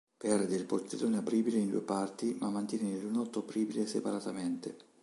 [0.17, 4.75] Perde il portellone apribile in due parti ma mantiene il lunotto apribile separatamente.